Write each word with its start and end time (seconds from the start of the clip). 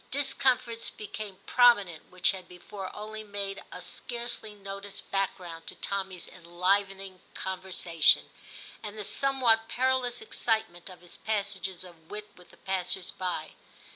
Discomforts 0.09 0.89
became 0.89 1.37
prominent 1.45 2.09
which 2.09 2.31
had 2.31 2.47
before 2.47 2.89
only 2.95 3.23
made 3.23 3.61
a 3.71 3.83
scarcely 3.83 4.55
noticed 4.55 5.11
back 5.11 5.37
ground 5.37 5.67
to 5.67 5.75
Tommy's 5.75 6.27
enlivening 6.27 7.21
conversation, 7.35 8.31
and 8.81 8.97
the 8.97 9.03
somewhat 9.03 9.67
perilous 9.69 10.19
excitement 10.19 10.89
of 10.89 11.01
his 11.01 11.17
passages 11.17 11.83
of 11.83 12.09
wit 12.09 12.29
with 12.35 12.49
the 12.49 12.57
passers 12.57 13.11
by. 13.11 13.51